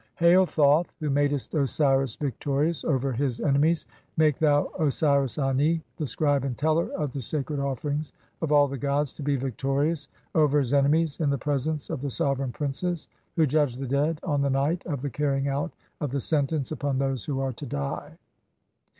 63" 0.15 0.27
"Hail, 0.31 0.45
Thoth, 0.47 0.91
who 0.99 1.09
madest 1.11 1.53
Osiris 1.53 2.15
victorious 2.15 2.81
(2) 2.81 2.87
over 2.87 3.11
his 3.13 3.39
ene 3.39 3.61
"mies, 3.61 3.85
make 4.17 4.39
thou 4.39 4.71
Osiris 4.79 5.37
Ani, 5.37 5.83
the 5.97 6.07
scribe 6.07 6.43
and 6.43 6.57
teller 6.57 6.87
of 6.95 7.13
the 7.13 7.21
sacred 7.21 7.59
"offerings 7.59 8.11
of 8.41 8.51
all 8.51 8.67
the 8.67 8.79
gods, 8.79 9.11
(3) 9.11 9.17
to 9.17 9.21
be 9.23 9.35
victorious 9.35 10.07
over 10.33 10.57
his 10.57 10.73
enemies 10.73 11.19
"in 11.19 11.29
the 11.29 11.37
presence 11.37 11.91
of 11.91 12.01
the 12.01 12.09
sovereign 12.09 12.51
princes 12.51 13.09
who 13.35 13.45
judge 13.45 13.75
the 13.75 13.85
dead, 13.85 14.19
"on 14.23 14.41
the 14.41 14.49
night 14.49 14.81
(4) 14.85 14.93
of 14.93 15.01
the 15.03 15.09
carrying 15.11 15.47
out 15.47 15.71
of 15.99 16.09
the 16.09 16.19
sentence 16.19 16.71
upon 16.71 16.97
those 16.97 17.25
"who 17.25 17.39
are 17.39 17.53
to 17.53 17.67
die." 17.67 18.17